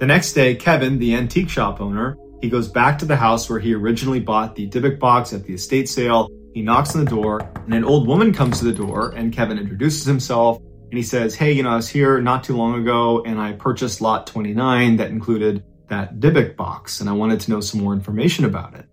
[0.00, 3.58] The next day, Kevin, the antique shop owner, he goes back to the house where
[3.58, 6.30] he originally bought the Dybbuk box at the estate sale.
[6.54, 9.58] He knocks on the door, and an old woman comes to the door, and Kevin
[9.58, 13.22] introduces himself, and he says, Hey, you know, I was here not too long ago,
[13.24, 17.60] and I purchased lot 29 that included that Dybbuk box and I wanted to know
[17.60, 18.86] some more information about it.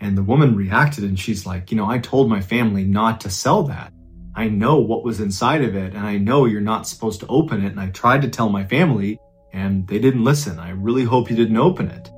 [0.00, 3.30] And the woman reacted and she's like, you know, I told my family not to
[3.30, 3.92] sell that.
[4.34, 7.64] I know what was inside of it and I know you're not supposed to open
[7.64, 7.70] it.
[7.70, 9.18] And I tried to tell my family
[9.52, 10.58] and they didn't listen.
[10.58, 12.10] I really hope you didn't open it.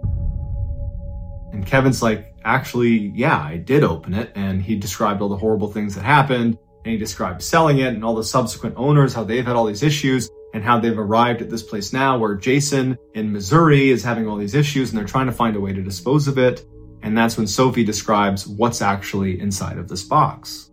[1.53, 4.33] And Kevin's like, actually, yeah, I did open it.
[4.35, 6.59] And he described all the horrible things that happened.
[6.85, 9.83] And he described selling it and all the subsequent owners, how they've had all these
[9.83, 14.27] issues and how they've arrived at this place now where Jason in Missouri is having
[14.27, 16.65] all these issues and they're trying to find a way to dispose of it.
[17.07, 20.73] And that's when Sophie describes what's actually inside of this box.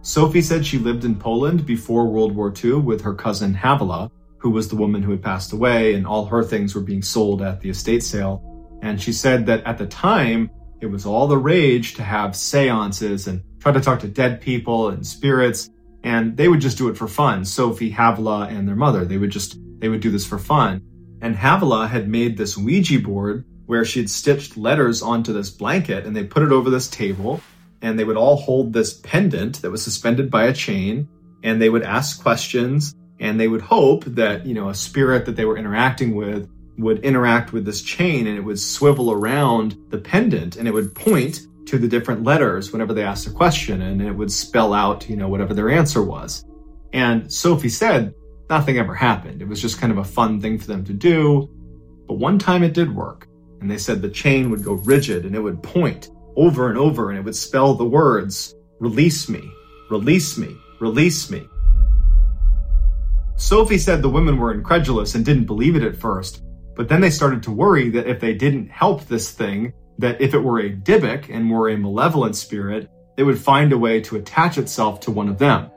[0.00, 4.50] Sophie said she lived in Poland before World War II with her cousin Havila, who
[4.50, 7.60] was the woman who had passed away, and all her things were being sold at
[7.60, 8.42] the estate sale.
[8.82, 13.28] And she said that at the time, it was all the rage to have seances
[13.28, 15.70] and try to talk to dead people and spirits,
[16.02, 17.44] and they would just do it for fun.
[17.44, 20.82] Sophie, Havila, and their mother, they would just, they would do this for fun.
[21.22, 26.04] And Havila had made this Ouija board where she had stitched letters onto this blanket
[26.04, 27.40] and they put it over this table
[27.80, 31.08] and they would all hold this pendant that was suspended by a chain
[31.44, 35.36] and they would ask questions and they would hope that, you know, a spirit that
[35.36, 39.98] they were interacting with would interact with this chain and it would swivel around the
[39.98, 44.02] pendant and it would point to the different letters whenever they asked a question and
[44.02, 46.44] it would spell out, you know, whatever their answer was.
[46.92, 48.12] And Sophie said
[48.52, 49.40] nothing ever happened.
[49.40, 51.48] It was just kind of a fun thing for them to do.
[52.06, 53.26] But one time it did work.
[53.60, 57.08] And they said the chain would go rigid and it would point over and over,
[57.08, 59.50] and it would spell the words, release me,
[59.90, 61.46] release me, release me.
[63.36, 66.42] Sophie said the women were incredulous and didn't believe it at first,
[66.76, 70.34] but then they started to worry that if they didn't help this thing, that if
[70.34, 74.16] it were a Dybbuk and were a malevolent spirit, it would find a way to
[74.16, 75.70] attach itself to one of them.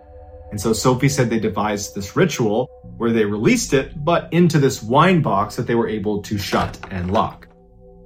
[0.51, 4.81] And so Sophie said they devised this ritual where they released it, but into this
[4.81, 7.47] wine box that they were able to shut and lock.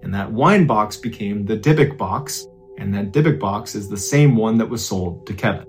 [0.01, 4.35] And that wine box became the Dybbuk box, and that Dybbuk box is the same
[4.35, 5.65] one that was sold to Kevin.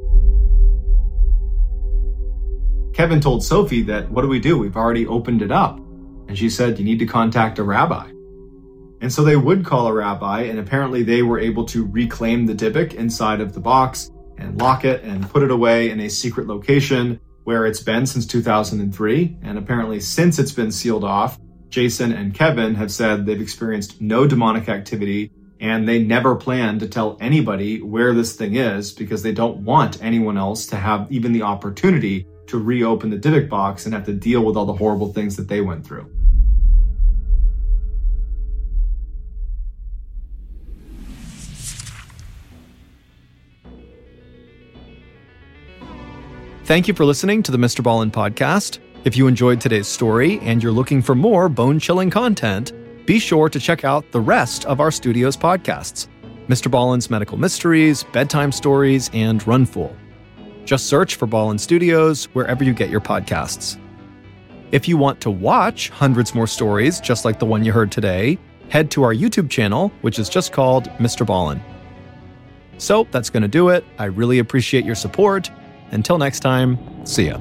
[2.94, 4.58] Kevin told Sophie that, What do we do?
[4.58, 5.78] We've already opened it up.
[6.28, 8.08] And she said, You need to contact a rabbi.
[9.00, 12.54] And so they would call a rabbi, and apparently they were able to reclaim the
[12.54, 14.10] Dybbuk inside of the box
[14.40, 18.26] and lock it and put it away in a secret location where it's been since
[18.26, 19.38] 2003.
[19.42, 21.38] And apparently, since it's been sealed off,
[21.68, 25.30] Jason and Kevin have said they've experienced no demonic activity
[25.60, 30.02] and they never plan to tell anybody where this thing is because they don't want
[30.02, 34.12] anyone else to have even the opportunity to reopen the Dybbuk box and have to
[34.12, 36.10] deal with all the horrible things that they went through.
[46.70, 47.82] Thank you for listening to the Mr.
[47.82, 48.78] Ballen podcast.
[49.04, 52.72] If you enjoyed today's story and you're looking for more bone chilling content,
[53.06, 56.06] be sure to check out the rest of our studio's podcasts
[56.46, 56.70] Mr.
[56.70, 59.92] Ballen's Medical Mysteries, Bedtime Stories, and Runfool.
[60.64, 63.76] Just search for Ballen Studios wherever you get your podcasts.
[64.70, 68.38] If you want to watch hundreds more stories just like the one you heard today,
[68.68, 71.26] head to our YouTube channel, which is just called Mr.
[71.26, 71.60] Ballen.
[72.78, 73.84] So that's going to do it.
[73.98, 75.50] I really appreciate your support.
[75.92, 77.38] Until next time, see ya.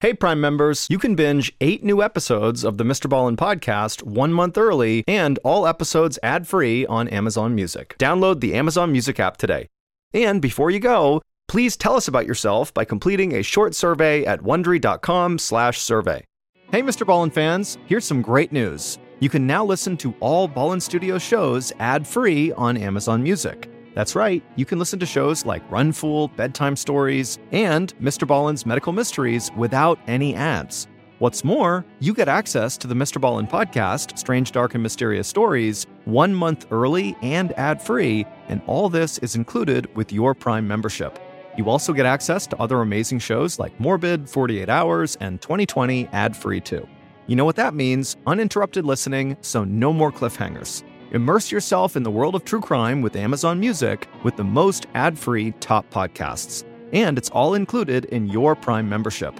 [0.00, 3.10] Hey, Prime members, you can binge eight new episodes of the Mr.
[3.10, 7.96] Ballen podcast one month early and all episodes ad free on Amazon Music.
[7.98, 9.68] Download the Amazon Music app today.
[10.14, 14.40] And before you go, please tell us about yourself by completing a short survey at
[14.40, 16.24] wondery.com/slash survey.
[16.70, 17.06] Hey, Mr.
[17.06, 18.98] Ballen fans, here's some great news.
[19.20, 23.70] You can now listen to all Ballen Studio shows ad free on Amazon Music.
[23.94, 28.28] That's right, you can listen to shows like Run Fool, Bedtime Stories, and Mr.
[28.28, 30.86] Ballen's Medical Mysteries without any ads.
[31.18, 33.20] What's more, you get access to the Mr.
[33.20, 38.88] Ballen podcast, Strange, Dark, and Mysterious Stories, one month early and ad free, and all
[38.88, 41.18] this is included with your Prime membership.
[41.56, 46.36] You also get access to other amazing shows like Morbid, 48 Hours, and 2020 ad
[46.36, 46.86] free too.
[47.26, 50.84] You know what that means uninterrupted listening, so no more cliffhangers.
[51.10, 55.50] Immerse yourself in the world of true crime with Amazon Music with the most ad-free
[55.58, 56.64] top podcasts.
[56.92, 59.34] And it's all included in your Prime membership.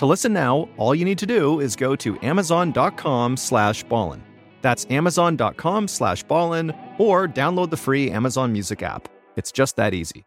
[0.00, 4.22] To listen now, all you need to do is go to amazon.com slash ballen.
[4.62, 9.10] That's amazon.com slash ballen or download the free Amazon Music app.
[9.36, 10.24] It's just that easy.